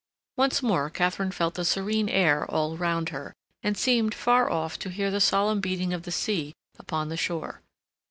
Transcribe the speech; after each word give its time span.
Once 0.35 0.63
more 0.63 0.89
Katharine 0.89 1.29
felt 1.29 1.53
the 1.53 1.63
serene 1.63 2.09
air 2.09 2.43
all 2.49 2.75
round 2.75 3.09
her, 3.09 3.35
and 3.61 3.77
seemed 3.77 4.15
far 4.15 4.49
off 4.49 4.79
to 4.79 4.89
hear 4.89 5.11
the 5.11 5.21
solemn 5.21 5.59
beating 5.61 5.93
of 5.93 6.05
the 6.05 6.11
sea 6.11 6.55
upon 6.79 7.09
the 7.09 7.15
shore. 7.17 7.61